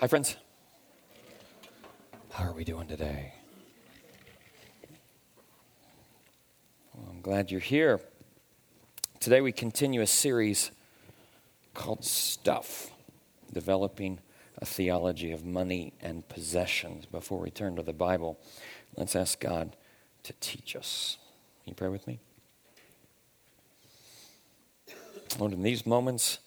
[0.00, 0.38] Hi, friends.
[2.30, 3.34] How are we doing today?
[6.94, 8.00] Well, I'm glad you're here.
[9.18, 10.70] Today we continue a series
[11.74, 12.92] called Stuff
[13.52, 14.20] Developing
[14.56, 17.04] a Theology of Money and Possessions.
[17.04, 18.38] Before we turn to the Bible,
[18.96, 19.76] let's ask God
[20.22, 21.18] to teach us.
[21.64, 22.20] Can you pray with me?
[25.38, 26.38] Lord, in these moments,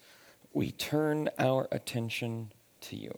[0.53, 2.51] we turn our attention
[2.81, 3.15] to you.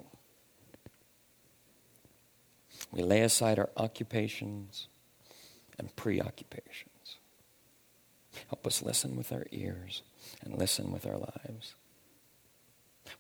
[2.95, 4.87] We lay aside our occupations
[5.77, 7.17] and preoccupations.
[8.47, 10.01] Help us listen with our ears
[10.41, 11.75] and listen with our lives.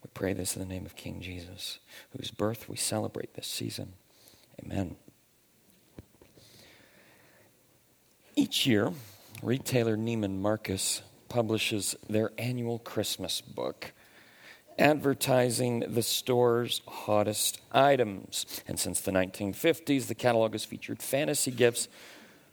[0.01, 1.79] We pray this in the name of King Jesus,
[2.11, 3.93] whose birth we celebrate this season.
[4.63, 4.95] Amen.
[8.35, 8.93] Each year,
[9.43, 13.91] retailer Neiman Marcus publishes their annual Christmas book
[14.77, 18.45] advertising the store's hottest items.
[18.67, 21.87] And since the 1950s, the catalog has featured fantasy gifts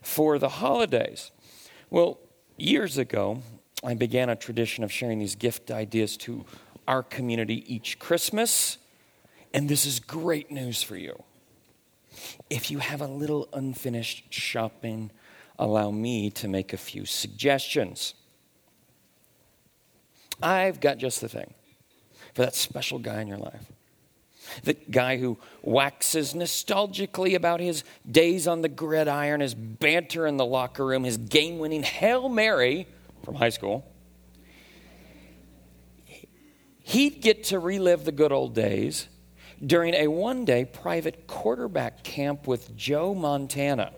[0.01, 1.31] for the holidays.
[1.91, 2.19] Well,
[2.57, 3.43] years ago,
[3.85, 6.45] I began a tradition of sharing these gift ideas to
[6.87, 8.79] our community each Christmas.
[9.55, 11.23] And this is great news for you.
[12.51, 15.11] If you have a little unfinished shopping,
[15.59, 18.15] allow me to make a few suggestions.
[20.43, 21.55] I've got just the thing
[22.35, 23.73] for that special guy in your life.
[24.65, 30.45] The guy who waxes nostalgically about his days on the gridiron, his banter in the
[30.45, 32.87] locker room, his game winning Hail Mary
[33.25, 33.87] from high school.
[36.81, 39.09] He'd get to relive the good old days
[39.65, 43.93] during a one day private quarterback camp with Joe Montana.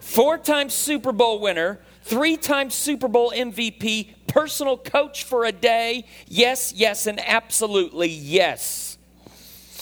[0.00, 6.06] Four time Super Bowl winner, three time Super Bowl MVP, personal coach for a day?
[6.26, 8.90] Yes, yes, and absolutely yes.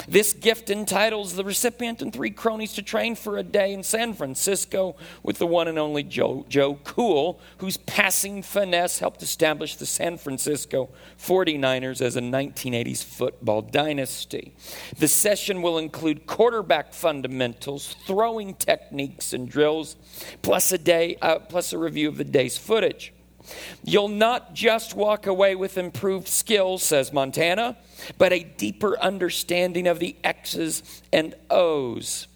[0.07, 4.15] This gift entitles the recipient and three cronies to train for a day in San
[4.15, 9.87] Francisco with the one and only Joe, Joe Cool, whose passing finesse helped establish the
[9.87, 14.55] San Francisco 49ers as a 1980s football dynasty.
[14.97, 19.97] The session will include quarterback fundamentals, throwing techniques and drills,
[20.43, 23.13] plus a day, uh, plus a review of the day's footage.
[23.85, 27.77] You'll not just walk away with improved skills, says Montana,
[28.19, 32.27] but a deeper understanding of the X's and O's.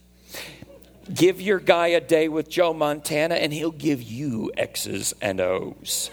[1.12, 6.10] Give your guy a day with Joe Montana, and he'll give you X's and O's.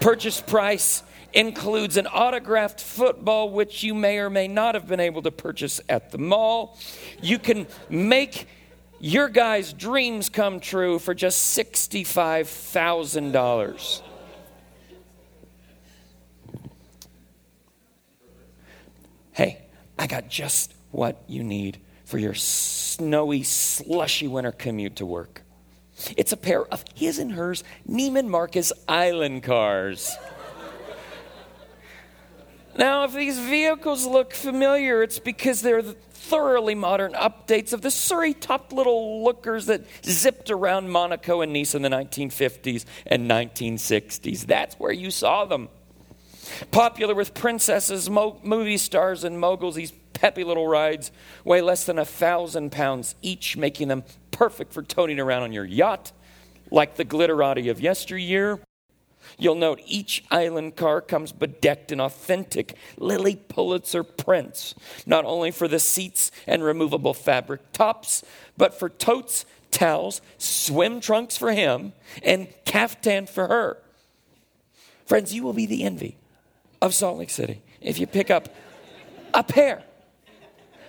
[0.00, 5.22] Purchase price includes an autographed football, which you may or may not have been able
[5.22, 6.76] to purchase at the mall.
[7.20, 8.46] You can make
[9.00, 14.02] your guy's dreams come true for just $65,000.
[19.38, 19.60] Hey,
[19.96, 25.42] I got just what you need for your snowy, slushy winter commute to work.
[26.16, 30.16] It's a pair of his and hers Neiman Marcus Island cars.
[32.76, 37.92] now, if these vehicles look familiar, it's because they're the thoroughly modern updates of the
[37.92, 44.46] Surrey topped little lookers that zipped around Monaco and Nice in the 1950s and 1960s.
[44.46, 45.68] That's where you saw them.
[46.70, 51.10] Popular with princesses, mo- movie stars, and moguls, these peppy little rides
[51.44, 55.64] weigh less than a thousand pounds each, making them perfect for toting around on your
[55.64, 56.12] yacht,
[56.70, 58.60] like the glitterati of yesteryear.
[59.36, 64.74] You'll note each island car comes bedecked in authentic Lilly Pulitzer prints,
[65.06, 68.24] not only for the seats and removable fabric tops,
[68.56, 71.92] but for totes, towels, swim trunks for him,
[72.22, 73.78] and caftan for her.
[75.04, 76.16] Friends, you will be the envy
[76.80, 78.48] of Salt Lake City if you pick up
[79.34, 79.82] a pair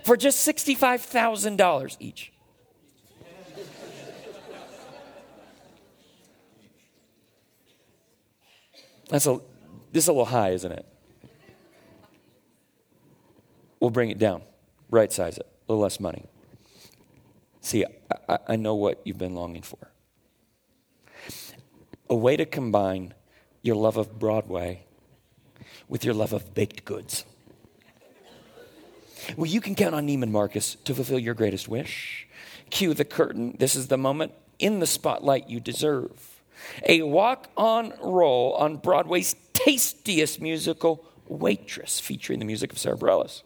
[0.03, 2.31] for just $65,000 each.
[9.09, 9.39] That's a,
[9.91, 10.85] this is a little high, isn't it?
[13.79, 14.43] We'll bring it down,
[14.91, 16.25] right size it, a little less money.
[17.61, 17.85] See,
[18.27, 19.91] I, I know what you've been longing for.
[22.09, 23.13] A way to combine
[23.61, 24.85] your love of Broadway
[25.89, 27.25] with your love of baked goods.
[29.35, 32.27] Well, you can count on Neiman Marcus to fulfill your greatest wish.
[32.69, 33.55] Cue the curtain.
[33.59, 36.41] This is the moment in the spotlight you deserve.
[36.87, 43.43] A walk on role on Broadway's tastiest musical, Waitress, featuring the music of Sara Bareilles.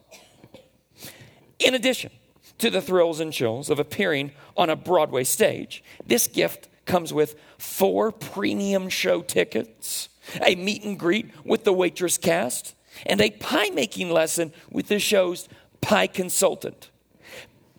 [1.59, 2.11] In addition
[2.57, 7.35] to the thrills and chills of appearing on a Broadway stage, this gift comes with
[7.57, 10.09] four premium show tickets
[10.41, 12.75] a meet and greet with the waitress cast,
[13.05, 15.47] and a pie making lesson with the show's
[15.81, 16.89] pie consultant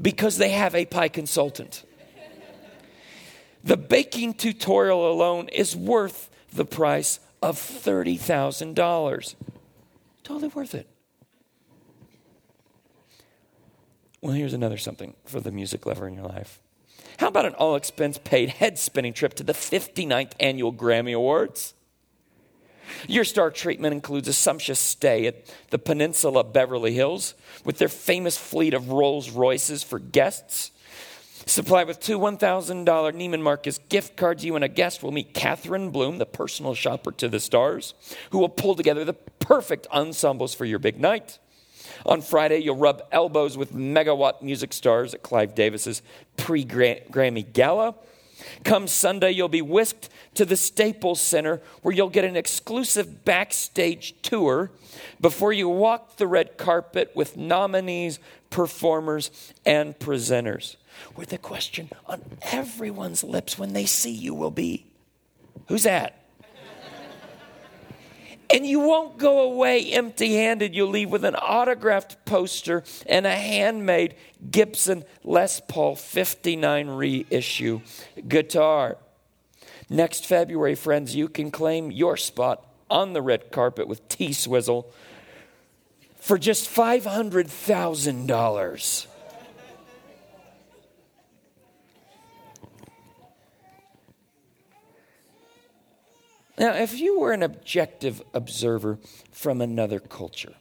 [0.00, 1.84] because they have a pie consultant.
[3.62, 9.34] The baking tutorial alone is worth the price of $30,000.
[10.22, 10.86] Totally worth it.
[14.20, 16.60] Well, here's another something for the music lover in your life.
[17.18, 21.74] How about an all expense paid head spinning trip to the 59th annual Grammy Awards?
[23.08, 27.34] Your star treatment includes a sumptuous stay at the Peninsula Beverly Hills
[27.64, 30.70] with their famous fleet of Rolls Royces for guests.
[31.46, 35.90] Supplied with two $1,000 Neiman Marcus gift cards, you and a guest will meet Catherine
[35.90, 37.92] Bloom, the personal shopper to the stars,
[38.30, 41.38] who will pull together the perfect ensembles for your big night.
[42.06, 46.02] On Friday, you'll rub elbows with megawatt music stars at Clive Davis's
[46.36, 47.94] pre Grammy Gala.
[48.64, 54.14] Come Sunday, you'll be whisked to the Staples Center where you'll get an exclusive backstage
[54.22, 54.70] tour
[55.20, 58.18] before you walk the red carpet with nominees,
[58.50, 59.30] performers,
[59.64, 60.76] and presenters.
[61.14, 64.86] Where the question on everyone's lips when they see you will be
[65.68, 66.23] Who's that?
[68.52, 70.74] And you won't go away empty handed.
[70.74, 74.14] You'll leave with an autographed poster and a handmade
[74.50, 77.80] Gibson Les Paul 59 reissue
[78.28, 78.98] guitar.
[79.90, 84.90] Next February, friends, you can claim your spot on the red carpet with T Swizzle
[86.16, 89.06] for just $500,000.
[96.58, 98.98] Now, if you were an objective observer
[99.32, 100.54] from another culture,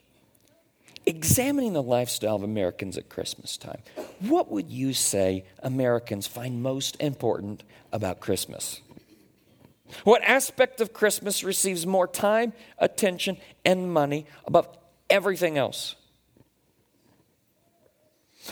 [1.05, 3.81] examining the lifestyle of Americans at Christmas time,
[4.19, 8.81] what would you say Americans find most important about Christmas?
[10.03, 14.67] What aspect of Christmas receives more time, attention, and money above
[15.09, 15.95] everything else?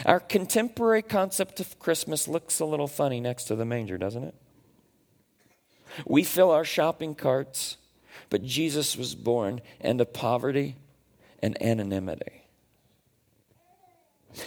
[0.06, 4.36] Our contemporary concept of Christmas looks a little funny next to the manger, doesn't it?
[6.06, 7.78] We fill our shopping carts,
[8.30, 10.76] but Jesus was born into poverty
[11.42, 12.44] and anonymity.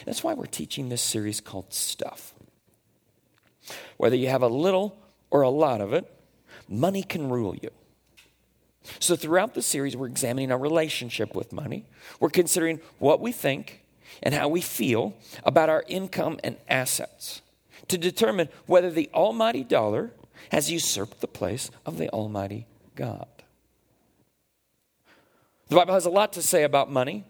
[0.06, 2.34] That's why we're teaching this series called Stuff.
[3.96, 4.98] Whether you have a little
[5.30, 6.10] or a lot of it,
[6.68, 7.70] money can rule you.
[8.98, 11.86] So, throughout the series, we're examining our relationship with money.
[12.20, 13.82] We're considering what we think
[14.22, 17.40] and how we feel about our income and assets
[17.88, 20.10] to determine whether the almighty dollar
[20.50, 23.26] has usurped the place of the Almighty God.
[25.68, 27.24] The Bible has a lot to say about money,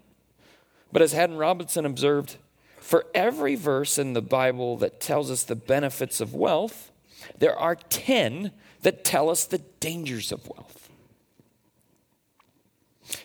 [0.92, 2.36] but as Haddon Robinson observed,
[2.78, 6.90] for every verse in the Bible that tells us the benefits of wealth,
[7.38, 8.50] there are 10
[8.82, 10.90] that tell us the dangers of wealth.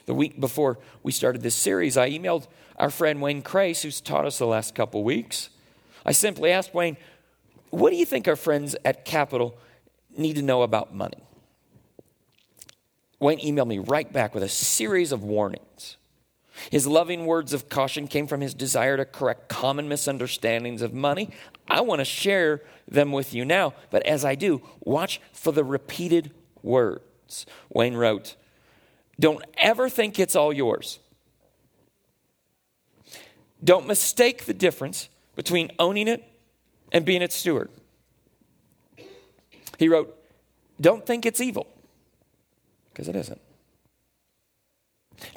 [0.06, 2.48] The week before we started this series, I emailed
[2.78, 5.50] our friend Wayne Crace, who's taught us the last couple weeks.
[6.06, 6.98] I simply asked Wayne,
[7.70, 9.58] What do you think our friends at Capital
[10.20, 11.18] need to know about money.
[13.20, 15.98] Wayne emailed me right back with a series of warnings.
[16.70, 21.30] His loving words of caution came from his desire to correct common misunderstandings of money.
[21.68, 25.64] I want to share them with you now, but as I do, watch for the
[25.64, 26.32] repeated
[26.62, 27.46] words.
[27.70, 28.36] Wayne wrote,
[29.20, 31.00] Don't ever think it's all yours.
[33.64, 36.24] Don't mistake the difference between owning it
[36.92, 37.70] and being its steward.
[39.80, 40.14] He wrote,
[40.80, 41.66] Don't think it's evil,
[42.92, 43.40] because it isn't.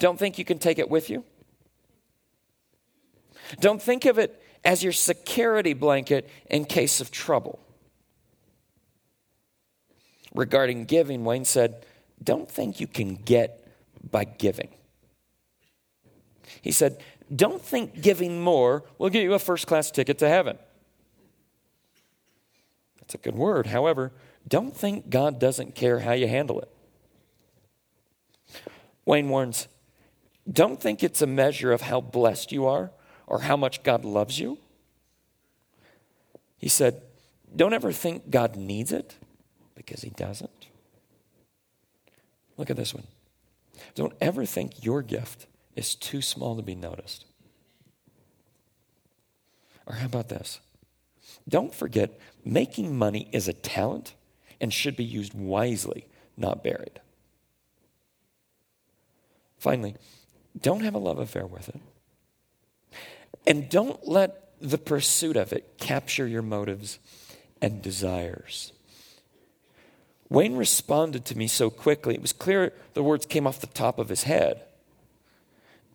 [0.00, 1.24] Don't think you can take it with you.
[3.60, 7.60] Don't think of it as your security blanket in case of trouble.
[10.34, 11.86] Regarding giving, Wayne said,
[12.22, 13.64] Don't think you can get
[14.10, 14.68] by giving.
[16.60, 17.00] He said,
[17.34, 20.58] Don't think giving more will get you a first class ticket to heaven.
[22.98, 23.66] That's a good word.
[23.66, 24.10] However,
[24.46, 26.68] don't think God doesn't care how you handle it.
[29.04, 29.68] Wayne warns
[30.50, 32.90] don't think it's a measure of how blessed you are
[33.26, 34.58] or how much God loves you.
[36.58, 37.02] He said,
[37.54, 39.16] Don't ever think God needs it
[39.74, 40.66] because He doesn't.
[42.56, 43.06] Look at this one.
[43.94, 47.24] Don't ever think your gift is too small to be noticed.
[49.86, 50.60] Or how about this?
[51.48, 54.14] Don't forget, making money is a talent
[54.62, 57.00] and should be used wisely, not buried.
[59.58, 59.96] Finally,
[60.58, 61.80] don't have a love affair with it.
[63.46, 67.00] And don't let the pursuit of it capture your motives
[67.60, 68.72] and desires.
[70.28, 73.98] Wayne responded to me so quickly, it was clear the words came off the top
[73.98, 74.62] of his head.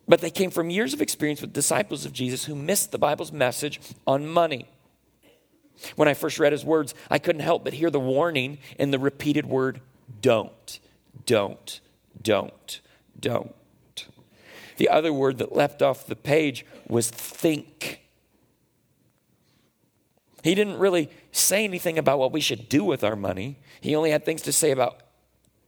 [0.06, 3.32] But they came from years of experience with disciples of Jesus who missed the Bible's
[3.32, 4.68] message on money.
[5.96, 8.98] When I first read his words, I couldn't help but hear the warning in the
[8.98, 9.80] repeated word,
[10.20, 10.80] don't,
[11.26, 11.80] don't,
[12.20, 12.80] don't,
[13.18, 13.54] don't.
[14.76, 18.00] The other word that leapt off the page was think.
[20.44, 23.58] He didn't really say anything about what we should do with our money.
[23.80, 25.00] He only had things to say about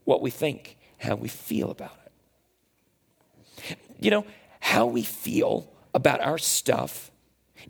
[0.05, 3.77] what we think, how we feel about it.
[3.99, 4.25] You know,
[4.61, 7.11] how we feel about our stuff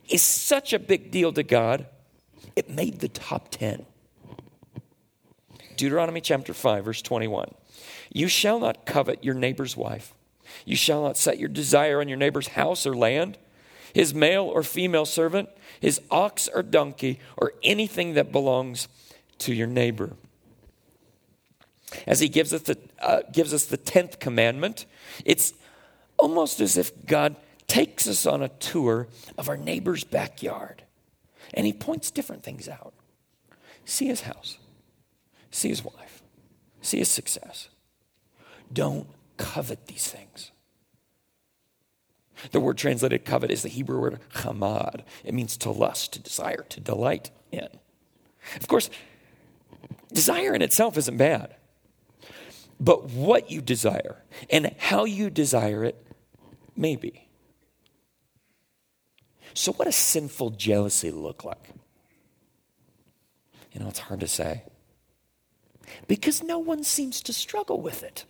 [0.10, 1.88] is such a big deal to God,
[2.56, 3.86] it made the top 10.
[5.78, 7.54] Deuteronomy chapter 5, verse 21.
[8.14, 10.14] You shall not covet your neighbor's wife.
[10.66, 13.38] You shall not set your desire on your neighbor's house or land,
[13.94, 18.88] his male or female servant, his ox or donkey, or anything that belongs
[19.40, 20.12] to your neighbor.
[22.06, 24.86] As he gives us the, uh, gives us the 10th commandment,
[25.26, 25.54] it's
[26.18, 27.36] almost as if God
[27.68, 30.84] takes us on a tour of our neighbor's backyard
[31.54, 32.94] and he points different things out.
[33.86, 34.58] See his house,
[35.50, 36.22] see his wife,
[36.82, 37.70] see his success.
[38.72, 40.52] Don't covet these things.
[42.52, 45.04] The word translated covet is the Hebrew word hamad.
[45.24, 47.68] It means to lust, to desire, to delight in.
[48.56, 48.90] Of course,
[50.12, 51.56] desire in itself isn't bad.
[52.80, 56.04] But what you desire and how you desire it
[56.76, 57.28] may be.
[59.54, 61.70] So, what does sinful jealousy look like?
[63.72, 64.64] You know, it's hard to say
[66.08, 68.26] because no one seems to struggle with it.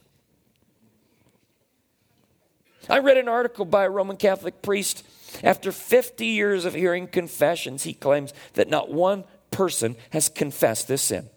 [2.89, 5.05] I read an article by a Roman Catholic priest.
[5.43, 11.03] After 50 years of hearing confessions, he claims that not one person has confessed this
[11.03, 11.29] sin.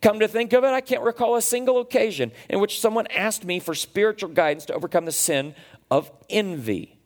[0.00, 3.44] Come to think of it, I can't recall a single occasion in which someone asked
[3.44, 5.54] me for spiritual guidance to overcome the sin
[5.90, 6.99] of envy.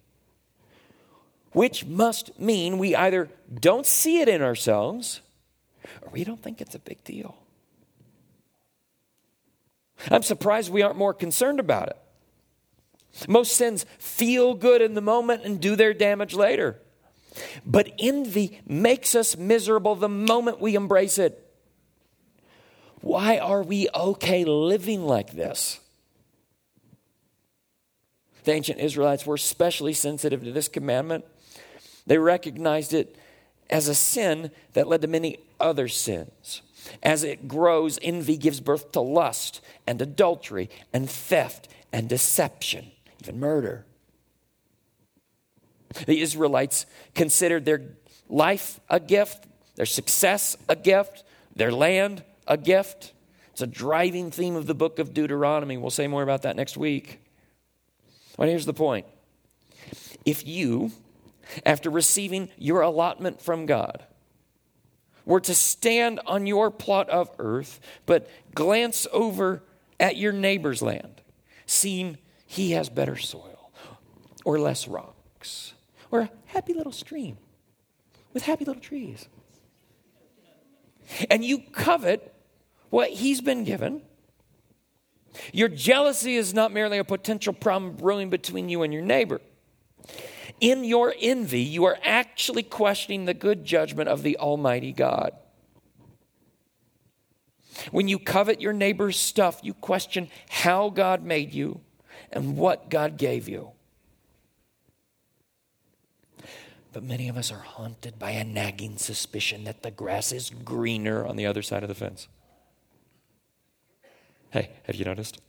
[1.55, 3.31] Which must mean we either
[3.61, 5.21] don't see it in ourselves
[6.03, 7.37] or we don't think it's a big deal.
[10.11, 11.97] I'm surprised we aren't more concerned about it.
[13.29, 16.81] Most sins feel good in the moment and do their damage later.
[17.65, 21.41] But envy makes us miserable the moment we embrace it.
[23.01, 25.79] Why are we okay living like this?
[28.45, 31.25] The ancient Israelites were especially sensitive to this commandment.
[32.07, 33.17] They recognized it
[33.71, 36.63] as a sin that led to many other sins.
[37.03, 42.91] As it grows, envy gives birth to lust and adultery and theft and deception
[43.25, 43.87] even murder.
[46.07, 47.83] The Israelites considered their
[48.29, 49.47] life a gift,
[49.77, 51.25] their success a gift,
[51.55, 53.13] their land a gift.
[53.53, 55.77] It's a driving theme of the book of Deuteronomy.
[55.77, 57.21] We'll say more about that next week.
[58.37, 59.07] But here's the point
[60.25, 60.93] if you,
[61.65, 64.05] after receiving your allotment from God,
[65.25, 69.63] were to stand on your plot of earth, but glance over
[69.99, 71.21] at your neighbor's land,
[71.67, 73.71] seeing he has better soil
[74.45, 75.75] or less rocks
[76.11, 77.39] or a happy little stream
[78.33, 79.29] with happy little trees.
[81.31, 82.35] And you covet
[82.91, 84.03] what he's been given.
[85.53, 89.41] Your jealousy is not merely a potential problem brewing between you and your neighbor.
[90.61, 95.33] In your envy, you are actually questioning the good judgment of the Almighty God.
[97.91, 101.81] When you covet your neighbor's stuff, you question how God made you
[102.31, 103.73] and what God gave you.
[106.93, 111.27] But many of us are haunted by a nagging suspicion that the grass is greener
[111.27, 112.29] on the other side of the fence.
[114.55, 115.41] Hey, have you noticed?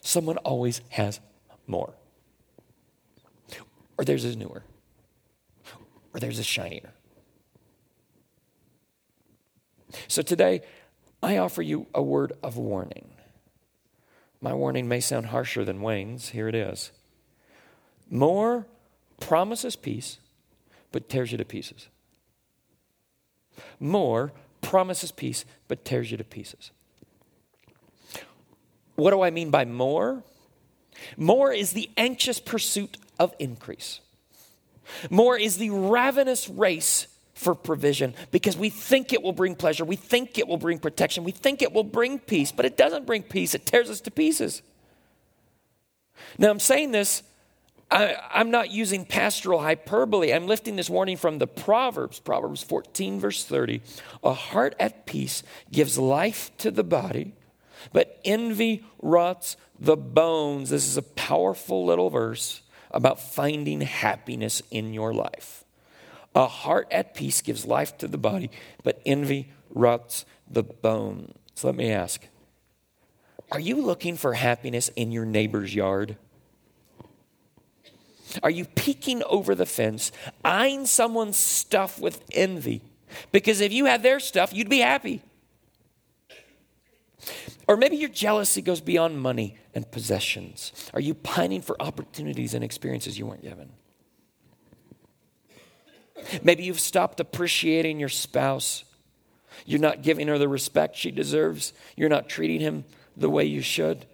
[0.00, 1.20] Someone always has
[1.68, 1.94] more.
[3.96, 4.64] Or theirs is newer.
[6.12, 6.90] Or theirs is shinier.
[10.08, 10.62] So today,
[11.22, 13.12] I offer you a word of warning.
[14.40, 16.30] My warning may sound harsher than Wayne's.
[16.30, 16.90] Here it is.
[18.10, 18.66] More
[19.20, 20.18] promises peace,
[20.90, 21.86] but tears you to pieces.
[23.78, 26.72] More promises peace, but tears you to pieces.
[28.96, 30.22] What do I mean by more?
[31.16, 34.00] More is the anxious pursuit of increase.
[35.10, 39.96] More is the ravenous race for provision because we think it will bring pleasure, we
[39.96, 43.22] think it will bring protection, we think it will bring peace, but it doesn't bring
[43.22, 44.62] peace, it tears us to pieces.
[46.38, 47.22] Now, I'm saying this,
[47.90, 50.32] I, am not using pastoral hyperbole.
[50.32, 53.82] I'm lifting this warning from the Proverbs, Proverbs 14, verse 30.
[54.22, 57.34] A heart at peace gives life to the body,
[57.92, 60.70] But envy rots the bones.
[60.70, 65.64] This is a powerful little verse about finding happiness in your life.
[66.34, 68.50] A heart at peace gives life to the body,
[68.82, 71.34] but envy rots the bones.
[71.54, 72.26] So Let me ask
[73.52, 76.16] Are you looking for happiness in your neighbor's yard?
[78.42, 80.10] Are you peeking over the fence,
[80.44, 82.82] eyeing someone's stuff with envy?
[83.30, 85.22] Because if you had their stuff, you'd be happy.
[87.66, 90.72] Or maybe your jealousy goes beyond money and possessions.
[90.92, 93.70] Are you pining for opportunities and experiences you weren't given?
[96.42, 98.84] Maybe you've stopped appreciating your spouse.
[99.66, 101.72] You're not giving her the respect she deserves.
[101.96, 102.84] You're not treating him
[103.16, 104.06] the way you should.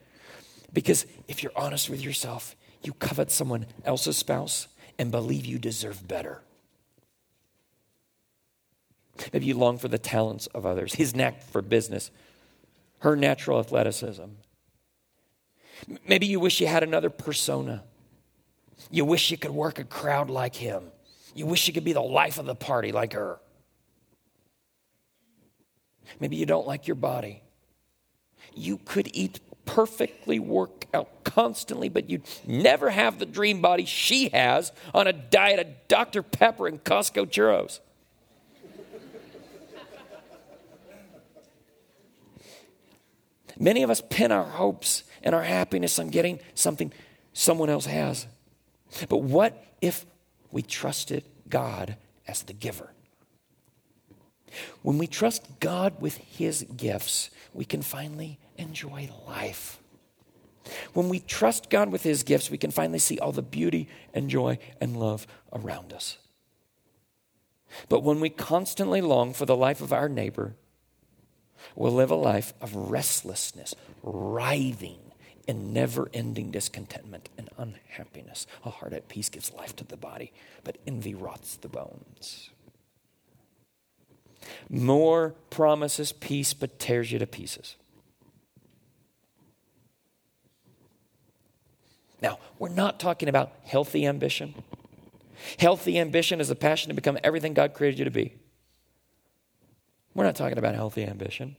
[0.72, 6.06] Because if you're honest with yourself, you covet someone else's spouse and believe you deserve
[6.06, 6.42] better.
[9.32, 12.10] Maybe you long for the talents of others, his knack for business,
[13.00, 14.24] her natural athleticism.
[16.06, 17.82] Maybe you wish you had another persona.
[18.90, 20.84] You wish you could work a crowd like him.
[21.34, 23.38] You wish you could be the life of the party like her.
[26.18, 27.42] Maybe you don't like your body.
[28.54, 34.28] You could eat perfectly, work out constantly, but you'd never have the dream body she
[34.30, 36.22] has on a diet of Dr.
[36.22, 37.78] Pepper and Costco churros.
[43.60, 46.92] Many of us pin our hopes and our happiness on getting something
[47.34, 48.26] someone else has.
[49.08, 50.06] But what if
[50.50, 52.90] we trusted God as the giver?
[54.82, 59.78] When we trust God with His gifts, we can finally enjoy life.
[60.94, 64.30] When we trust God with His gifts, we can finally see all the beauty and
[64.30, 66.16] joy and love around us.
[67.88, 70.54] But when we constantly long for the life of our neighbor,
[71.74, 74.98] will live a life of restlessness, writhing
[75.48, 78.46] and never ending discontentment and unhappiness.
[78.64, 80.32] A heart at peace gives life to the body,
[80.64, 82.50] but envy rots the bones.
[84.68, 87.76] More promises peace, but tears you to pieces.
[92.22, 94.54] Now, we're not talking about healthy ambition.
[95.58, 98.34] Healthy ambition is a passion to become everything God created you to be.
[100.14, 101.56] We're not talking about healthy ambition.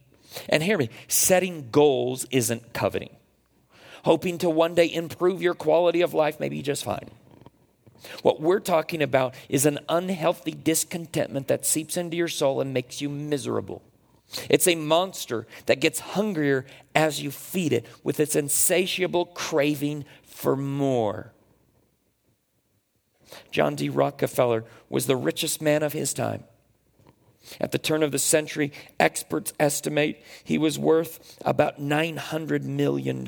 [0.49, 3.15] And hear me setting goals isn't coveting.
[4.03, 7.11] Hoping to one day improve your quality of life may be just fine.
[8.23, 12.99] What we're talking about is an unhealthy discontentment that seeps into your soul and makes
[12.99, 13.83] you miserable.
[14.49, 20.55] It's a monster that gets hungrier as you feed it with its insatiable craving for
[20.55, 21.33] more.
[23.51, 23.89] John D.
[23.89, 26.43] Rockefeller was the richest man of his time.
[27.59, 33.27] At the turn of the century, experts estimate he was worth about $900 million.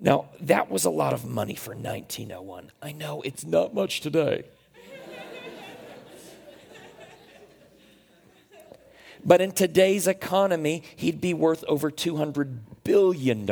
[0.00, 2.70] Now, that was a lot of money for 1901.
[2.80, 4.44] I know it's not much today.
[9.24, 13.48] but in today's economy, he'd be worth over $200 billion.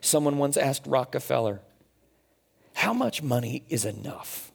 [0.00, 1.60] Someone once asked Rockefeller,
[2.74, 4.50] How much money is enough?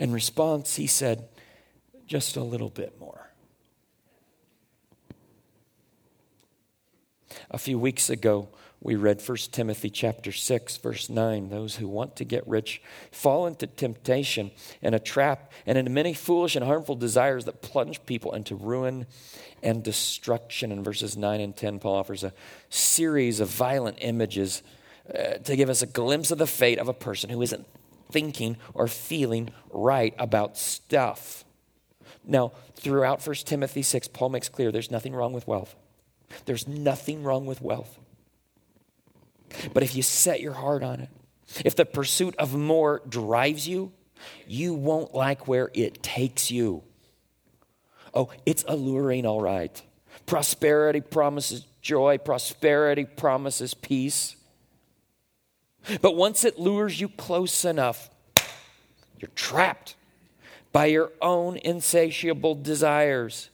[0.00, 1.28] In response, he said,
[2.06, 3.30] just a little bit more.
[7.50, 8.48] A few weeks ago,
[8.80, 12.80] we read 1 Timothy chapter 6 verse 9 those who want to get rich
[13.12, 18.06] fall into temptation and a trap and into many foolish and harmful desires that plunge
[18.06, 19.06] people into ruin
[19.62, 22.32] and destruction in verses 9 and 10 Paul offers a
[22.70, 24.62] series of violent images
[25.14, 27.66] uh, to give us a glimpse of the fate of a person who isn't
[28.10, 31.44] thinking or feeling right about stuff.
[32.24, 35.74] Now, throughout 1 Timothy 6, Paul makes clear there's nothing wrong with wealth.
[36.44, 37.98] There's nothing wrong with wealth.
[39.72, 41.08] But if you set your heart on it,
[41.64, 43.92] if the pursuit of more drives you,
[44.46, 46.82] you won't like where it takes you.
[48.14, 49.82] Oh, it's alluring, all right.
[50.26, 54.36] Prosperity promises joy, prosperity promises peace.
[56.00, 58.10] But once it lures you close enough,
[59.18, 59.96] you're trapped
[60.72, 63.50] by your own insatiable desires.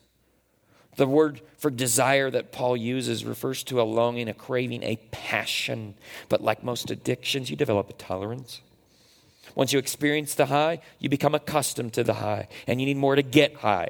[0.97, 5.95] The word for desire that Paul uses refers to a longing, a craving, a passion.
[6.29, 8.61] But like most addictions, you develop a tolerance.
[9.55, 13.17] Once you experience the high, you become accustomed to the high, and you need more
[13.17, 13.89] to get high.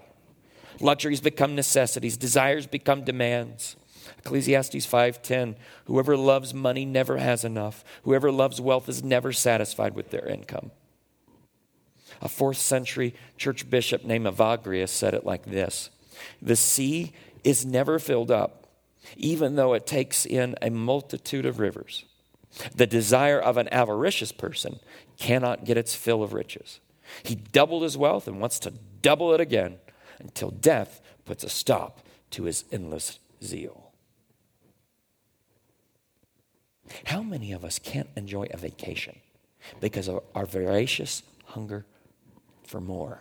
[0.80, 3.76] Luxuries become necessities, desires become demands.
[4.18, 7.84] Ecclesiastes 5:10 Whoever loves money never has enough.
[8.02, 10.70] Whoever loves wealth is never satisfied with their income.
[12.20, 15.90] A 4th century church bishop named Evagrius said it like this
[16.40, 17.12] The sea
[17.44, 18.66] is never filled up,
[19.16, 22.04] even though it takes in a multitude of rivers.
[22.74, 24.80] The desire of an avaricious person
[25.18, 26.80] cannot get its fill of riches.
[27.22, 29.78] He doubled his wealth and wants to double it again
[30.18, 33.85] until death puts a stop to his endless zeal.
[37.04, 39.18] How many of us can't enjoy a vacation
[39.80, 41.84] because of our voracious hunger
[42.64, 43.20] for more?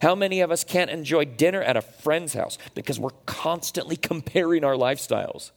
[0.00, 4.64] How many of us can't enjoy dinner at a friend's house because we're constantly comparing
[4.64, 5.50] our lifestyles?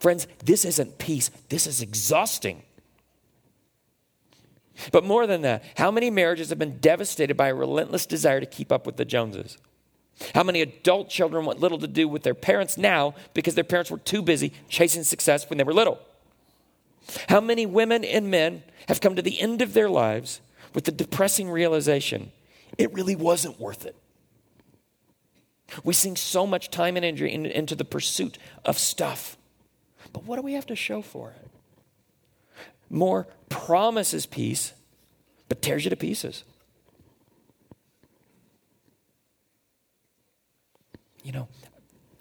[0.00, 2.62] Friends, this isn't peace, this is exhausting.
[4.90, 8.46] But more than that, how many marriages have been devastated by a relentless desire to
[8.46, 9.58] keep up with the Joneses?
[10.34, 13.90] How many adult children want little to do with their parents now because their parents
[13.90, 15.98] were too busy chasing success when they were little?
[17.28, 20.40] How many women and men have come to the end of their lives
[20.74, 22.32] with the depressing realization
[22.78, 23.96] it really wasn't worth it?
[25.84, 29.36] We sink so much time and energy into the pursuit of stuff.
[30.12, 31.48] But what do we have to show for it?
[32.90, 34.74] More promises peace,
[35.48, 36.44] but tears you to pieces.
[41.22, 41.48] You know,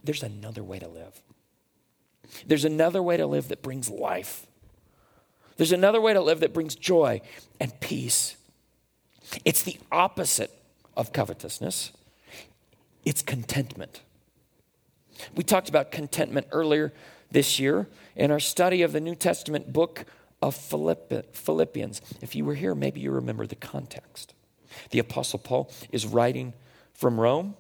[0.04, 1.22] there's another way to live.
[2.46, 4.48] There's another way to live that brings life.
[5.58, 7.22] There's another way to live that brings joy
[7.60, 8.38] and peace.
[9.46, 10.52] It's the opposite
[10.96, 11.92] of covetousness,
[13.06, 14.02] it's contentment.
[15.36, 16.94] We talked about contentment earlier
[17.30, 20.06] this year in our study of the New Testament book
[20.42, 22.02] of Philippians.
[22.22, 24.34] If you were here, maybe you remember the context.
[24.90, 26.54] The Apostle Paul is writing
[26.94, 27.56] from Rome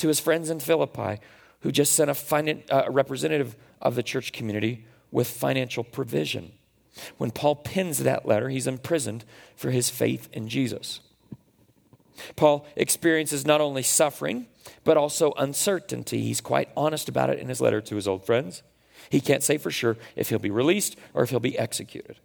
[0.00, 1.20] to his friends in Philippi
[1.60, 6.52] who just sent a, finan- uh, a representative of the church community with financial provision.
[7.18, 9.24] When Paul pins that letter, he's imprisoned
[9.56, 11.00] for his faith in Jesus.
[12.36, 14.46] Paul experiences not only suffering,
[14.84, 16.22] but also uncertainty.
[16.22, 18.62] He's quite honest about it in his letter to his old friends.
[19.08, 22.18] He can't say for sure if he'll be released or if he'll be executed.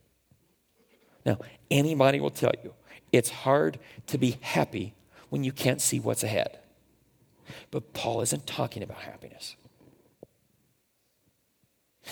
[1.26, 1.40] Now,
[1.72, 2.74] anybody will tell you
[3.12, 4.94] it's hard to be happy
[5.30, 6.60] when you can't see what's ahead.
[7.72, 9.56] But Paul isn't talking about happiness.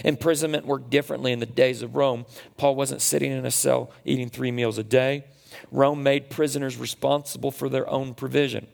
[0.03, 2.25] Imprisonment worked differently in the days of Rome.
[2.57, 5.25] Paul wasn't sitting in a cell eating three meals a day.
[5.71, 8.67] Rome made prisoners responsible for their own provision.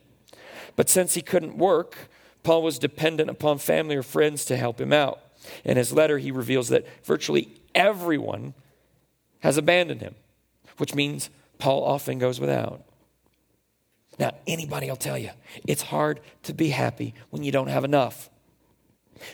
[0.75, 2.09] But since he couldn't work,
[2.43, 5.19] Paul was dependent upon family or friends to help him out.
[5.65, 8.53] In his letter, he reveals that virtually everyone
[9.39, 10.15] has abandoned him,
[10.77, 12.83] which means Paul often goes without.
[14.19, 15.31] Now, anybody will tell you
[15.65, 18.29] it's hard to be happy when you don't have enough.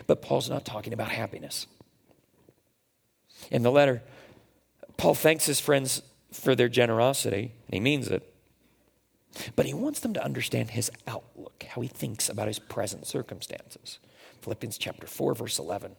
[0.07, 1.67] But Paul's not talking about happiness.
[3.51, 4.03] In the letter,
[4.97, 8.31] Paul thanks his friends for their generosity, and he means it.
[9.55, 13.99] But he wants them to understand his outlook, how he thinks about his present circumstances.
[14.41, 15.95] Philippians chapter 4, verse 11.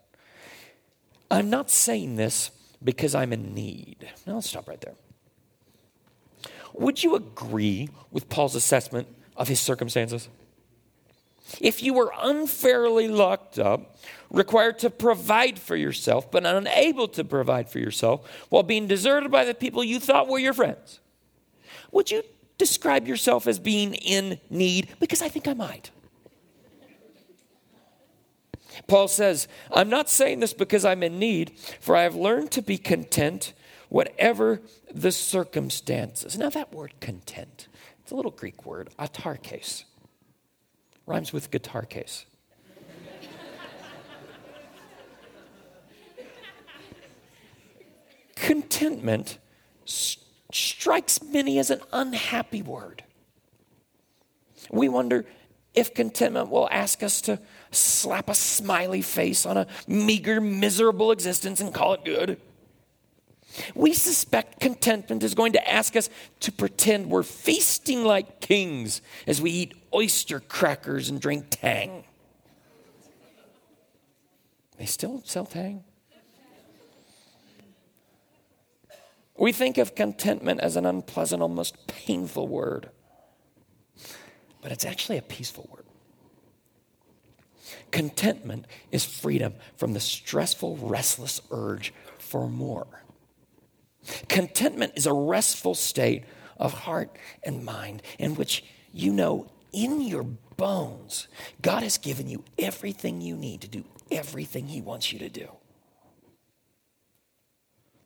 [1.31, 2.51] I'm not saying this
[2.83, 4.09] because I'm in need.
[4.27, 4.95] Now let's stop right there.
[6.79, 10.29] Would you agree with Paul's assessment of his circumstances?
[11.61, 13.97] If you were unfairly locked up,
[14.31, 19.45] required to provide for yourself, but unable to provide for yourself, while being deserted by
[19.45, 21.01] the people you thought were your friends,
[21.93, 22.23] would you
[22.59, 24.89] describe yourself as being in need?
[24.99, 25.91] Because I think I might.
[28.89, 32.63] Paul says, I'm not saying this because I'm in need, for I have learned to
[32.63, 33.53] be content
[33.89, 34.61] whatever
[34.93, 36.37] the circumstances.
[36.39, 37.69] Now, that word content,
[38.01, 39.85] it's a little Greek word, autarkes.
[41.07, 42.27] Rhymes with guitar case.
[48.35, 49.39] Contentment
[50.51, 53.03] strikes many as an unhappy word.
[54.71, 55.27] We wonder
[55.75, 57.39] if contentment will ask us to
[57.71, 62.41] slap a smiley face on a meager, miserable existence and call it good.
[63.75, 69.41] We suspect contentment is going to ask us to pretend we're feasting like kings as
[69.41, 72.05] we eat oyster crackers and drink Tang.
[74.79, 75.85] They still sell Tang?
[79.39, 82.89] We think of contentment as an unpleasant, almost painful word,
[84.63, 85.85] but it's actually a peaceful word.
[87.91, 92.87] Contentment is freedom from the stressful, restless urge for more.
[94.29, 96.25] Contentment is a restful state
[96.57, 101.29] of heart and mind in which you know in your bones
[101.61, 105.49] God has given you everything you need to do everything He wants you to do.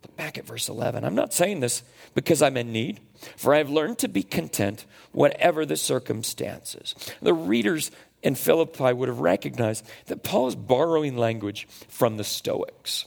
[0.02, 1.04] Look back at verse 11.
[1.04, 1.82] I'm not saying this
[2.14, 3.00] because I'm in need,
[3.36, 6.94] for I have learned to be content, whatever the circumstances.
[7.20, 7.90] The readers
[8.22, 13.06] in Philippi would have recognized that Paul is borrowing language from the Stoics.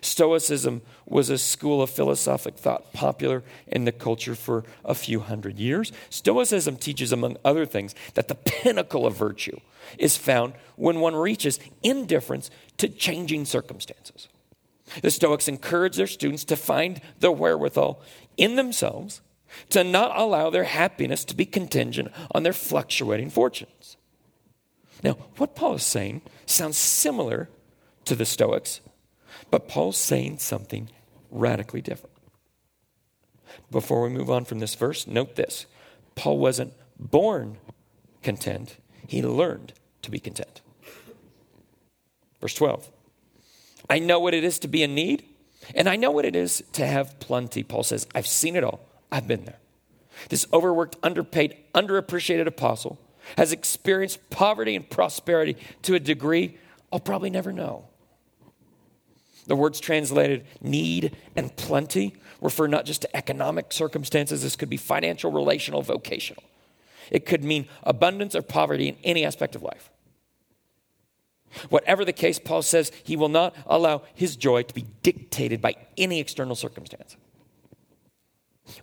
[0.00, 5.58] Stoicism was a school of philosophic thought popular in the culture for a few hundred
[5.58, 5.92] years.
[6.08, 9.58] Stoicism teaches, among other things, that the pinnacle of virtue
[9.98, 14.28] is found when one reaches indifference to changing circumstances.
[15.02, 18.00] The Stoics encourage their students to find the wherewithal
[18.36, 19.20] in themselves
[19.70, 23.96] to not allow their happiness to be contingent on their fluctuating fortunes.
[25.02, 27.48] Now, what Paul is saying sounds similar
[28.06, 28.80] to the Stoics,
[29.50, 30.90] but Paul's saying something
[31.30, 32.14] radically different.
[33.70, 35.66] Before we move on from this verse, note this
[36.14, 37.58] Paul wasn't born
[38.22, 40.60] content, he learned to be content.
[42.40, 42.90] Verse 12
[43.88, 45.24] I know what it is to be in need,
[45.74, 47.62] and I know what it is to have plenty.
[47.62, 48.80] Paul says, I've seen it all,
[49.12, 49.58] I've been there.
[50.28, 52.98] This overworked, underpaid, underappreciated apostle
[53.36, 56.58] has experienced poverty and prosperity to a degree
[56.92, 57.88] I'll probably never know.
[59.46, 64.76] The words translated need and plenty refer not just to economic circumstances, this could be
[64.76, 66.42] financial, relational, vocational.
[67.10, 69.90] It could mean abundance or poverty in any aspect of life.
[71.68, 75.76] Whatever the case, Paul says he will not allow his joy to be dictated by
[75.96, 77.16] any external circumstance.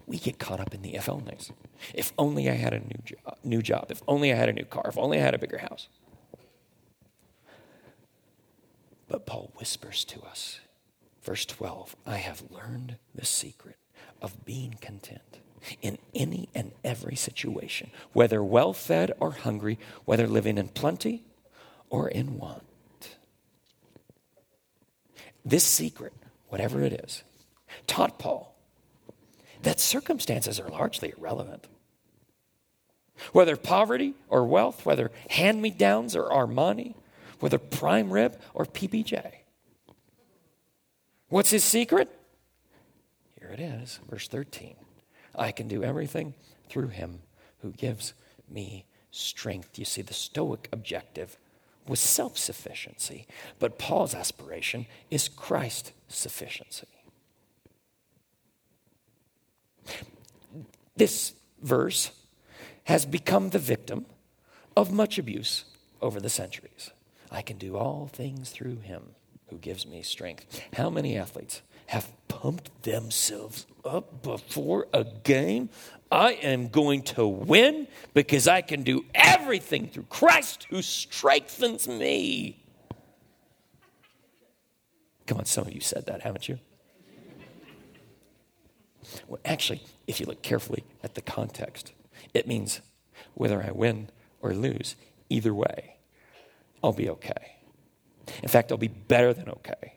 [0.08, 1.52] We get caught up in the if onlys.
[1.94, 4.64] If only I had a new job, new job, if only I had a new
[4.64, 5.90] car, if only I had a bigger house.
[9.14, 10.60] But Paul whispers to us,
[11.22, 13.76] verse 12 I have learned the secret
[14.24, 15.38] of being content
[15.84, 21.26] in any and every situation, whether well fed or hungry, whether living in plenty
[21.92, 22.64] or in want.
[25.46, 26.14] This secret,
[26.50, 27.22] whatever it is,
[27.86, 28.56] taught Paul
[29.62, 31.68] that circumstances are largely irrelevant.
[33.32, 36.96] Whether poverty or wealth, whether hand me downs or Armani,
[37.44, 39.30] whether prime rib or PBJ.
[41.28, 42.10] What's his secret?
[43.38, 44.76] Here it is, verse 13.
[45.36, 46.36] I can do everything
[46.70, 47.20] through him
[47.60, 48.14] who gives
[48.50, 49.78] me strength.
[49.78, 51.38] You see, the Stoic objective
[51.86, 53.28] was self sufficiency,
[53.60, 56.88] but Paul's aspiration is Christ sufficiency.
[60.96, 62.12] This verse
[62.86, 64.06] has become the victim
[64.78, 65.66] of much abuse
[66.02, 66.92] over the centuries.
[67.34, 69.16] I can do all things through him
[69.48, 70.62] who gives me strength.
[70.74, 75.70] How many athletes have pumped themselves up before a game?
[76.12, 82.64] I am going to win because I can do everything through Christ who strengthens me.
[85.26, 86.60] Come on, some of you said that, haven't you?
[89.28, 91.94] Well, actually, if you look carefully at the context,
[92.34, 92.82] it means
[93.34, 94.10] whether I win
[94.42, 94.96] or lose,
[95.30, 95.93] either way,
[96.84, 97.56] I'll be okay.
[98.42, 99.94] In fact, I'll be better than okay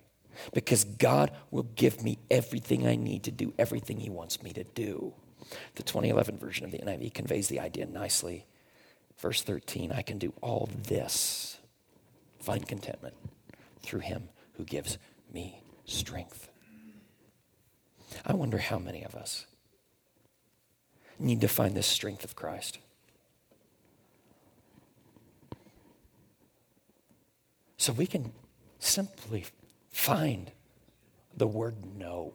[0.52, 4.64] because God will give me everything I need to do everything He wants me to
[4.64, 5.14] do.
[5.76, 8.46] The 2011 version of the NIV conveys the idea nicely.
[9.18, 11.58] Verse 13 I can do all this,
[12.40, 13.14] find contentment
[13.80, 14.98] through Him who gives
[15.32, 16.48] me strength.
[18.24, 19.46] I wonder how many of us
[21.18, 22.78] need to find this strength of Christ.
[27.86, 28.32] So we can
[28.80, 29.44] simply
[29.90, 30.50] find
[31.36, 32.32] the word no.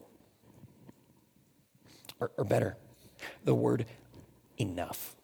[2.18, 2.78] Or, or better,
[3.44, 3.84] the word
[4.56, 5.14] enough.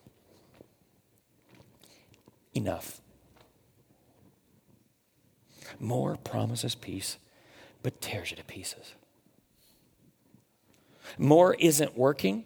[2.53, 3.01] Enough.
[5.81, 7.17] More promises peace,
[7.83, 8.93] but tears you to pieces.
[11.17, 12.45] More isn't working.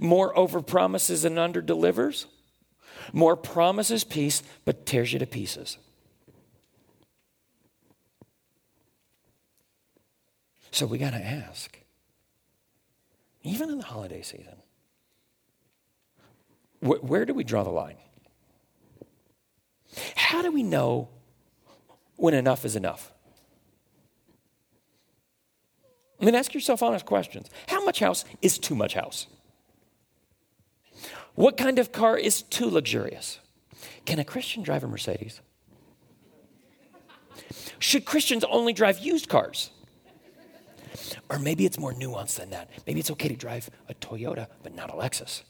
[0.00, 2.26] More overpromises and underdelivers.
[3.14, 5.78] More promises peace, but tears you to pieces.
[10.70, 11.78] So we got to ask,
[13.42, 14.62] even in the holiday season,
[16.80, 17.96] wh- where do we draw the line?
[20.16, 21.08] How do we know
[22.16, 23.12] when enough is enough?
[26.20, 27.48] I mean, ask yourself honest questions.
[27.68, 29.26] How much house is too much house?
[31.34, 33.38] What kind of car is too luxurious?
[34.04, 35.40] Can a Christian drive a Mercedes?
[37.78, 39.70] Should Christians only drive used cars?
[41.28, 42.70] Or maybe it's more nuanced than that.
[42.86, 45.42] Maybe it's okay to drive a Toyota, but not a Lexus.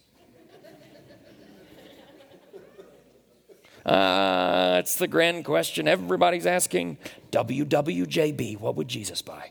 [3.86, 6.98] Uh, it's the grand question everybody's asking.
[7.30, 9.50] WWJB, what would Jesus buy?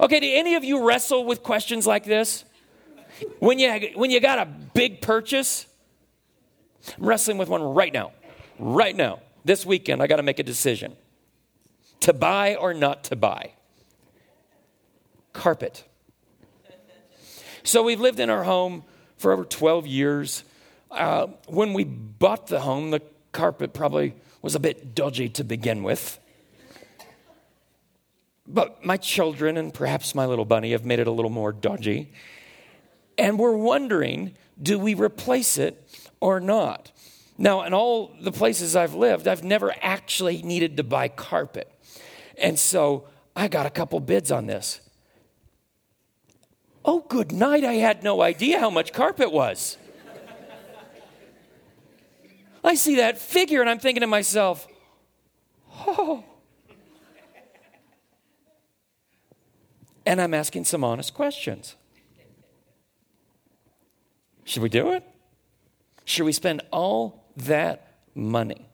[0.00, 2.44] okay, do any of you wrestle with questions like this?
[3.38, 5.66] When you, when you got a big purchase?
[6.98, 8.12] I'm wrestling with one right now.
[8.58, 9.20] Right now.
[9.44, 10.96] This weekend, I got to make a decision
[12.00, 13.52] to buy or not to buy.
[15.32, 15.84] Carpet.
[17.62, 18.84] So we've lived in our home
[19.16, 20.44] for over 12 years.
[20.90, 25.82] Uh, when we bought the home, the carpet probably was a bit dodgy to begin
[25.82, 26.18] with.
[28.46, 32.12] But my children and perhaps my little bunny have made it a little more dodgy.
[33.16, 35.82] And we're wondering do we replace it
[36.20, 36.92] or not?
[37.40, 41.72] Now, in all the places I've lived, I've never actually needed to buy carpet.
[42.36, 44.82] And so I got a couple bids on this.
[46.84, 47.64] Oh, good night.
[47.64, 49.78] I had no idea how much carpet was.
[52.62, 54.68] I see that figure and I'm thinking to myself,
[55.86, 56.22] oh.
[60.04, 61.76] And I'm asking some honest questions.
[64.44, 65.04] Should we do it?
[66.04, 68.68] Should we spend all that money?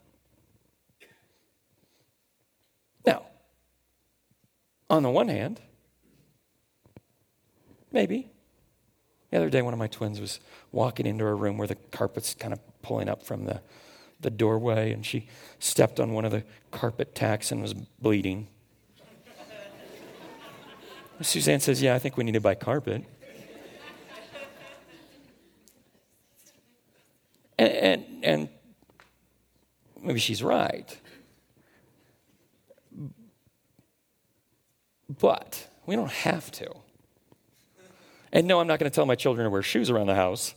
[3.05, 3.26] Now,
[4.88, 5.61] on the one hand,
[7.92, 8.29] maybe.
[9.31, 10.40] The other day, one of my twins was
[10.72, 13.61] walking into a room where the carpet's kind of pulling up from the,
[14.20, 18.48] the doorway, and she stepped on one of the carpet tacks and was bleeding.
[21.22, 23.05] Suzanne says, Yeah, I think we need to buy carpet.
[27.59, 28.48] And, and, and
[30.00, 30.98] maybe she's right.
[35.09, 36.70] But we don't have to.
[38.32, 40.54] And no, I'm not going to tell my children to wear shoes around the house.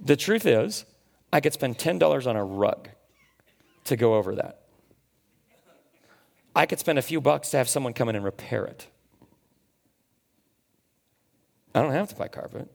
[0.00, 0.84] The truth is,
[1.32, 2.88] I could spend $10 on a rug
[3.84, 4.62] to go over that.
[6.54, 8.86] I could spend a few bucks to have someone come in and repair it.
[11.74, 12.70] I don't have to buy carpet.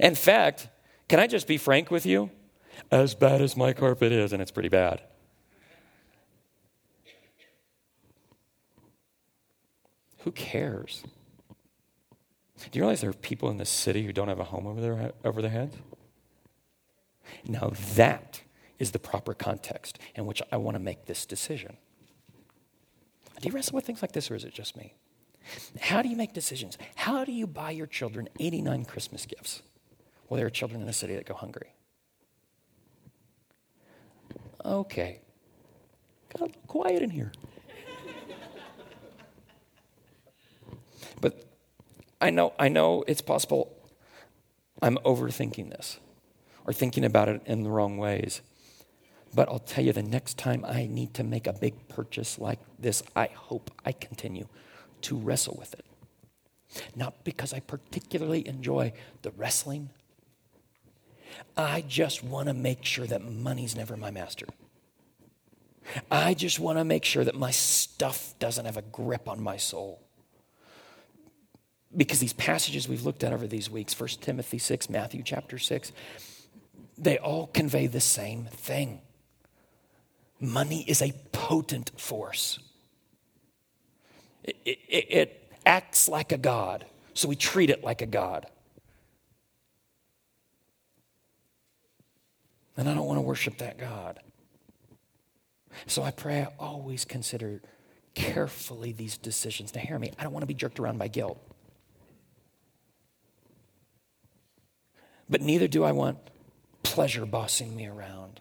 [0.00, 0.68] In fact,
[1.08, 2.30] can I just be frank with you?
[2.90, 5.02] As bad as my carpet is, and it's pretty bad.
[10.20, 11.04] Who cares?
[12.70, 14.80] Do you realize there are people in this city who don't have a home over
[14.80, 15.76] their, over their heads?
[17.46, 18.40] Now, that
[18.78, 21.76] is the proper context in which I want to make this decision.
[23.40, 24.94] Do you wrestle with things like this, or is it just me?
[25.78, 26.78] How do you make decisions?
[26.94, 29.62] How do you buy your children 89 Christmas gifts?
[30.28, 31.74] Well, there are children in a city that go hungry.
[34.64, 35.20] Okay.
[36.30, 37.32] Got a little quiet in here.
[41.20, 41.44] but
[42.20, 43.70] I know, I know it's possible
[44.80, 45.98] I'm overthinking this
[46.66, 48.40] or thinking about it in the wrong ways.
[49.34, 52.60] But I'll tell you, the next time I need to make a big purchase like
[52.78, 54.46] this, I hope I continue
[55.02, 55.84] to wrestle with it.
[56.94, 59.90] Not because I particularly enjoy the wrestling,
[61.56, 64.46] I just want to make sure that money's never my master.
[66.10, 69.56] I just want to make sure that my stuff doesn't have a grip on my
[69.56, 70.00] soul.
[71.96, 75.92] Because these passages we've looked at over these weeks 1 timothy 6 matthew chapter 6
[76.96, 79.00] they all convey the same thing.
[80.40, 82.58] Money is a potent force.
[84.42, 88.46] It, it, it acts like a god so we treat it like a god
[92.76, 94.20] and i don't want to worship that god
[95.86, 97.60] so i pray i always consider
[98.14, 101.38] carefully these decisions now hear me i don't want to be jerked around by guilt
[105.28, 106.18] But neither do I want
[106.82, 108.40] pleasure bossing me around.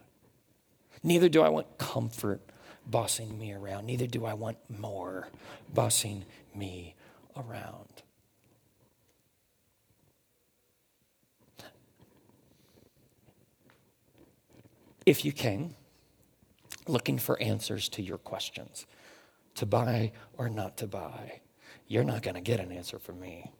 [1.02, 2.42] Neither do I want comfort
[2.86, 3.86] bossing me around.
[3.86, 5.30] Neither do I want more
[5.74, 6.96] bossing me
[7.36, 8.03] around.
[15.06, 15.76] If you came
[16.88, 18.86] looking for answers to your questions,
[19.56, 21.42] to buy or not to buy,
[21.88, 23.52] you're not going to get an answer from me.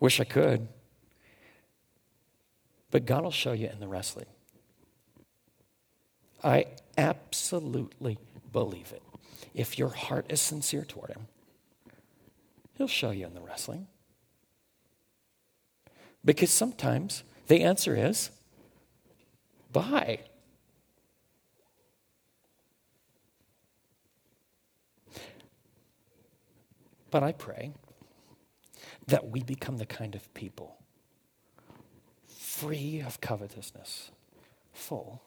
[0.00, 0.68] Wish I could.
[2.90, 4.26] But God will show you in the wrestling.
[6.42, 6.66] I
[6.96, 8.18] absolutely
[8.52, 9.02] believe it.
[9.54, 11.26] If your heart is sincere toward Him,
[12.74, 13.88] He'll show you in the wrestling.
[16.28, 18.30] Because sometimes the answer is
[19.72, 20.18] buy.
[27.10, 27.72] But I pray
[29.06, 30.76] that we become the kind of people
[32.26, 34.10] free of covetousness,
[34.74, 35.22] full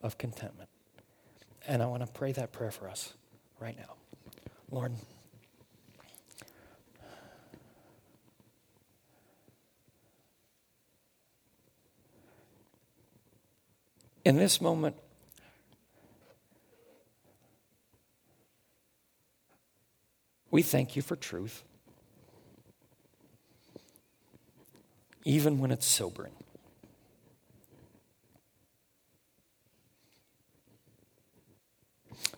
[0.00, 0.70] of contentment.
[1.68, 3.12] And I want to pray that prayer for us
[3.60, 3.92] right now.
[4.70, 4.92] Lord,
[14.26, 14.96] in this moment,
[20.50, 21.62] we thank you for truth,
[25.24, 26.32] even when it's sobering.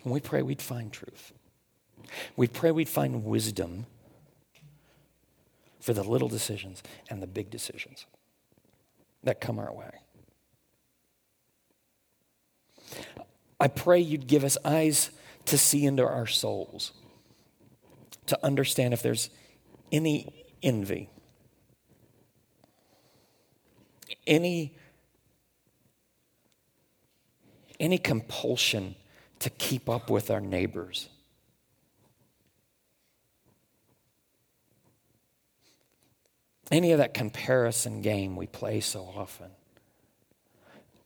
[0.03, 1.33] And we pray we'd find truth.
[2.35, 3.87] We pray we'd find wisdom
[5.79, 8.05] for the little decisions and the big decisions
[9.23, 10.01] that come our way.
[13.59, 15.11] I pray you'd give us eyes
[15.45, 16.93] to see into our souls,
[18.27, 19.29] to understand if there's
[19.91, 21.09] any envy,
[24.25, 24.75] any,
[27.79, 28.95] any compulsion
[29.39, 31.09] to keep up with our neighbors.
[36.71, 39.49] Any of that comparison game we play so often.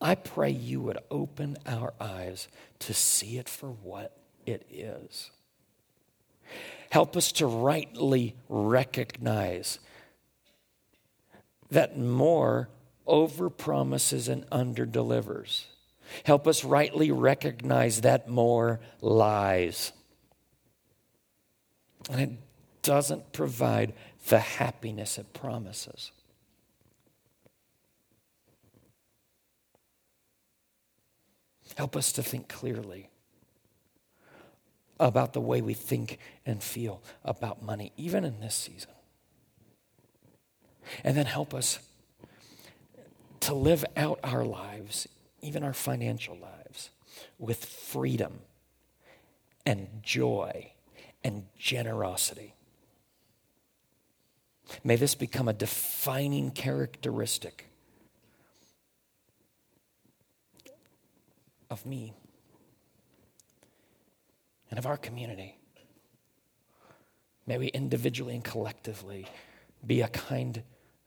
[0.04, 2.50] I pray you would open our eyes
[2.80, 5.32] to see it for what it is.
[6.90, 9.80] Help us to rightly recognize
[11.72, 12.70] that more
[13.08, 15.64] overpromises and underdelivers.
[16.26, 19.94] Help us rightly recognize that more lies.
[22.10, 22.32] And it
[22.82, 23.94] doesn't provide
[24.28, 26.12] the happiness it promises.
[31.76, 33.10] Help us to think clearly
[35.00, 38.92] about the way we think and feel about money, even in this season.
[41.04, 41.80] And then help us
[43.42, 45.08] to live out our lives,
[45.42, 46.92] even our financial lives,
[47.40, 48.40] with freedom
[49.66, 50.72] and joy
[51.24, 52.54] and generosity.
[54.84, 57.68] May this become a defining characteristic
[61.74, 62.14] of me
[64.70, 65.58] and of our community.
[67.46, 69.28] May we individually and collectively
[69.86, 70.64] be a kind,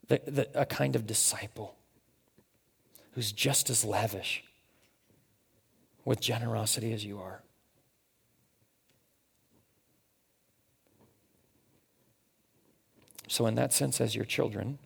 [0.09, 1.77] the, the, a kind of disciple
[3.13, 4.45] who's just as lavish
[6.05, 7.43] with generosity as you are.
[13.29, 14.79] So, in that sense, as your children,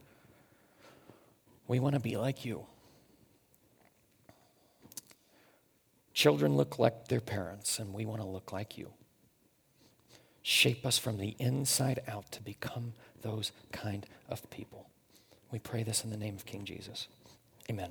[1.69, 2.67] we want to be like you.
[6.21, 8.91] Children look like their parents, and we want to look like you.
[10.43, 12.93] Shape us from the inside out to become
[13.23, 14.91] those kind of people.
[15.51, 17.09] We pray this in the name of King Jesus.
[17.71, 17.89] Amen.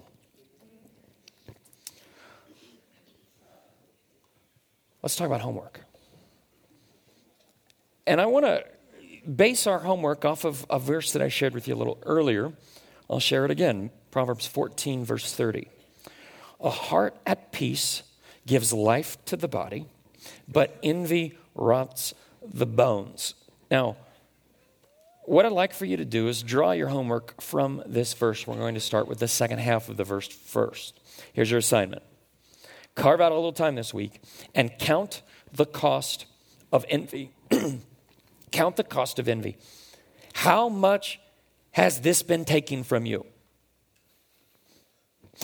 [5.01, 5.80] Let's talk about homework.
[8.05, 8.63] And I want to
[9.27, 12.53] base our homework off of a verse that I shared with you a little earlier.
[13.09, 15.67] I'll share it again Proverbs 14, verse 30.
[16.61, 18.03] A heart at peace
[18.50, 19.86] gives life to the body,
[20.52, 23.36] but envy rots the bones.
[23.70, 23.95] Now,
[25.26, 28.47] what I'd like for you to do is draw your homework from this verse.
[28.47, 31.00] We're going to start with the second half of the verse first.
[31.32, 32.02] Here's your assignment
[32.95, 34.20] carve out a little time this week
[34.56, 35.22] and count
[35.54, 36.26] the cost
[36.72, 37.32] of envy.
[38.52, 39.58] count the cost of envy.
[40.34, 41.20] How much
[41.72, 43.28] has this been taken from you?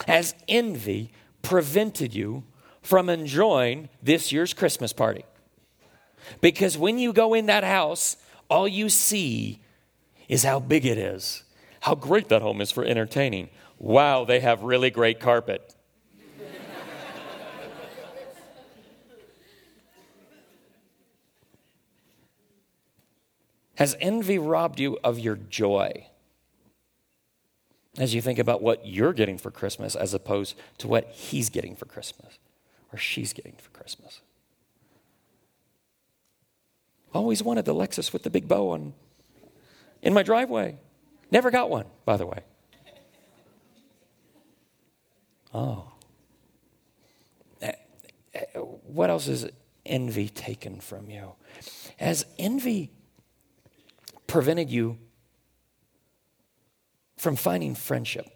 [0.08, 1.12] Has envy
[1.44, 2.44] prevented you
[2.86, 5.26] from enjoying this year's Christmas party.
[6.40, 8.16] Because when you go in that house,
[8.48, 9.60] all you see
[10.30, 11.44] is how big it is,
[11.82, 13.50] how great that home is for entertaining.
[13.80, 15.74] Wow, they have really great carpet.
[23.76, 26.06] Has envy robbed you of your joy
[27.98, 31.76] as you think about what you're getting for Christmas as opposed to what he's getting
[31.76, 32.38] for Christmas?
[32.96, 34.22] Or she's getting for Christmas.
[37.14, 38.94] Always wanted the Lexus with the big bow on
[40.02, 40.78] in my driveway.
[41.30, 42.40] Never got one, by the way.
[45.54, 45.92] Oh.
[47.62, 47.74] Eh,
[48.34, 49.46] eh, what else is
[49.86, 51.34] envy taken from you?
[51.98, 52.92] Has envy
[54.26, 54.98] prevented you
[57.18, 58.28] from finding friendship?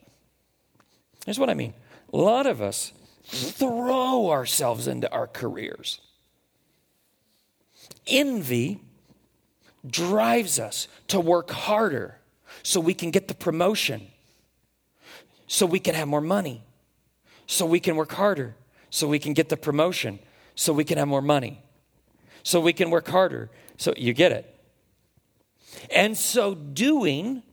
[1.26, 1.74] Here's what I mean.
[2.12, 2.91] A lot of us
[3.30, 6.02] throw ourselves into our careers.
[8.08, 8.82] Envy
[9.88, 12.18] drives us to work harder
[12.64, 14.08] so we can get the promotion,
[15.48, 16.64] so we can have more money,
[17.46, 18.56] so we can work harder,
[18.90, 20.20] so we can get the promotion,
[20.56, 21.62] so we can have more money,
[22.44, 23.50] so we can work harder.
[23.78, 24.56] So you get it.
[25.92, 27.44] And so doing,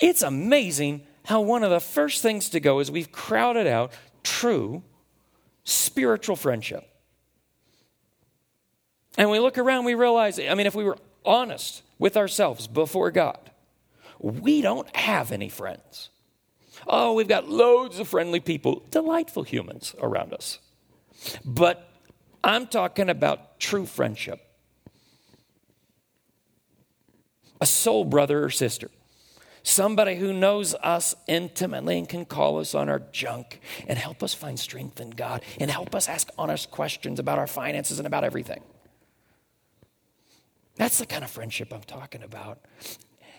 [0.00, 3.92] it's amazing how one of the first things to go is we've crowded out
[4.26, 4.82] true
[5.64, 6.86] spiritual friendship.
[9.16, 13.10] And we look around, we realize, I mean, if we were honest with ourselves before
[13.10, 13.50] God,
[14.18, 16.10] we don't have any friends.
[16.86, 20.58] Oh, we've got loads of friendly people, delightful humans around us.
[21.44, 21.88] But
[22.44, 24.40] I'm talking about true friendship.
[27.60, 28.90] A soul brother or sister.
[29.68, 34.32] Somebody who knows us intimately and can call us on our junk and help us
[34.32, 38.22] find strength in God and help us ask honest questions about our finances and about
[38.22, 38.62] everything.
[40.76, 42.60] That's the kind of friendship I'm talking about.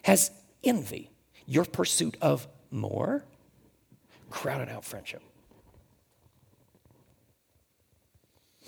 [0.03, 0.32] Has
[0.65, 1.11] envy,
[1.45, 3.23] your pursuit of more,
[4.30, 5.23] crowded out friendship?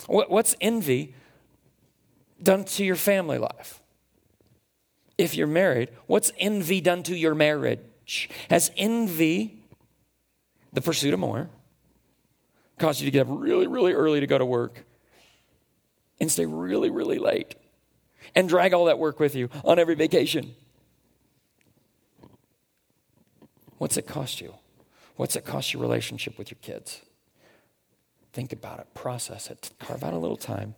[0.08, 1.14] What's envy
[2.42, 3.82] done to your family life?
[5.20, 8.30] If you're married, what's envy done to your marriage?
[8.50, 9.62] Has envy,
[10.72, 11.50] the pursuit of more,
[12.78, 14.86] caused you to get up really, really early to go to work
[16.22, 17.56] and stay really, really late
[18.34, 20.56] and drag all that work with you on every vacation?
[23.78, 24.54] What's it cost you?
[25.18, 27.02] What's it cost your relationship with your kids?
[28.32, 30.76] Think about it, process it, carve out a little time,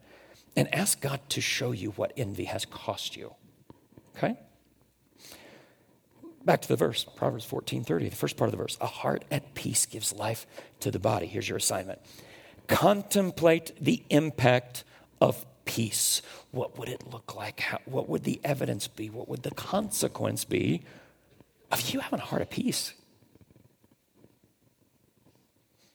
[0.55, 3.35] and ask God to show you what envy has cost you.
[4.18, 4.38] Okay?
[6.43, 8.78] Back to the verse, Proverbs 14 30, the first part of the verse.
[8.82, 10.47] A heart at peace gives life
[10.80, 11.28] to the body.
[11.28, 11.99] Here's your assignment
[12.68, 14.84] contemplate the impact
[15.20, 16.22] of peace.
[16.51, 17.59] What would it look like?
[17.59, 19.09] How, what would the evidence be?
[19.09, 20.82] What would the consequence be
[21.72, 22.93] of you having a heart of peace?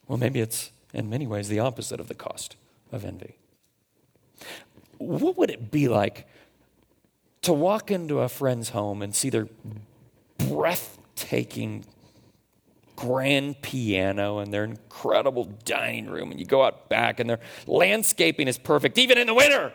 [0.06, 2.56] Well, maybe it's in many ways the opposite of the cost
[2.92, 3.36] of envy.
[4.98, 6.26] What would it be like
[7.46, 9.48] to walk into a friend's home and see their
[10.38, 11.84] breathtaking
[12.94, 18.48] grand piano and their incredible dining room, and you go out back and their landscaping
[18.48, 19.72] is perfect, even in the winter?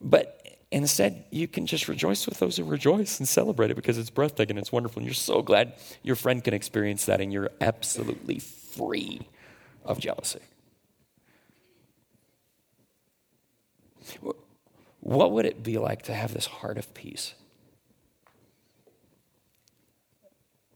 [0.00, 0.44] But
[0.74, 4.58] Instead, you can just rejoice with those who rejoice and celebrate it because it's breathtaking,
[4.58, 9.20] it's wonderful, and you're so glad your friend can experience that, and you're absolutely free
[9.84, 10.40] of jealousy.
[15.00, 17.34] What would it be like to have this heart of peace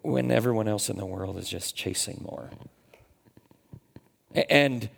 [0.03, 2.51] when everyone else in the world is just chasing more?
[4.51, 4.91] And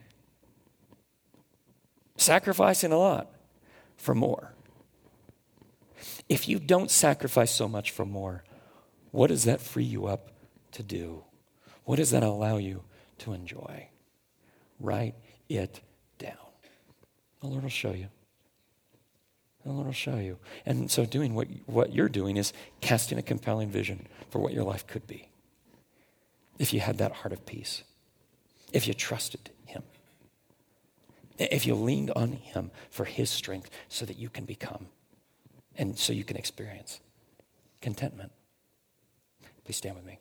[2.16, 3.30] sacrificing a lot
[3.96, 4.52] for more.
[6.28, 8.44] If you don't sacrifice so much for more,
[9.10, 10.30] what does that free you up
[10.72, 11.24] to do?
[11.84, 12.84] What does that allow you
[13.18, 13.88] to enjoy?
[14.78, 15.14] Write
[15.48, 15.80] it
[16.18, 16.36] down.
[17.40, 18.08] The Lord will show you.
[19.64, 20.38] The Lord will show you.
[20.64, 24.64] And so, doing what, what you're doing is casting a compelling vision for what your
[24.64, 25.28] life could be.
[26.58, 27.82] If you had that heart of peace,
[28.72, 29.82] if you trusted Him,
[31.38, 34.86] if you leaned on Him for His strength so that you can become
[35.76, 37.00] and so you can experience
[37.80, 38.32] contentment.
[39.64, 40.18] Please stand with me.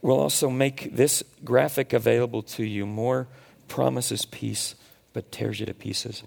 [0.00, 2.86] We'll also make this graphic available to you.
[2.86, 3.26] More
[3.68, 4.74] promises peace,
[5.12, 6.22] but tears you to pieces.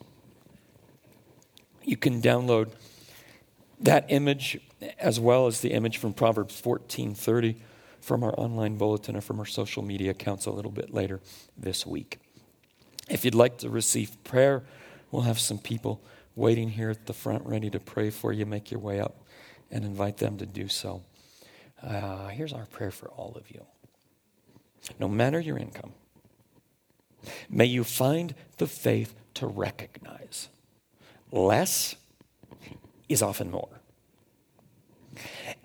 [1.84, 2.70] You can download
[3.80, 4.60] that image
[5.00, 7.56] as well as the image from Proverbs 14:30
[8.00, 11.20] from our online bulletin or from our social media accounts a little bit later
[11.58, 12.20] this week.
[13.10, 14.64] If you'd like to receive prayer,
[15.12, 16.02] we'll have some people
[16.36, 18.46] waiting here at the front ready to pray for you.
[18.46, 19.24] Make your way up
[19.70, 21.04] and invite them to do so.
[21.82, 23.66] Uh, here's our prayer for all of you.
[25.00, 25.94] No matter your income,
[27.49, 30.49] may you find the faith to recognize
[31.32, 31.95] less
[33.07, 33.82] is often more,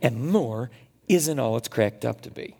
[0.00, 0.70] and more
[1.08, 2.56] isn't all it's cracked up to be.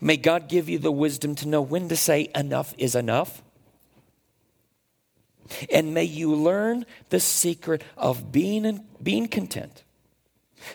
[0.00, 3.42] May God give you the wisdom to know when to say enough is enough.
[5.72, 9.82] And may you learn the secret of being, in, being content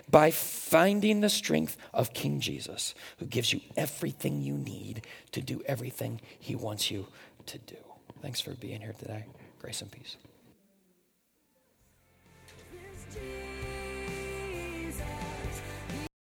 [0.10, 5.62] by finding the strength of King Jesus, who gives you everything you need to do
[5.66, 7.08] everything he wants you
[7.46, 7.78] to do.
[8.22, 9.26] Thanks for being here today.
[9.60, 10.18] Grace and peace.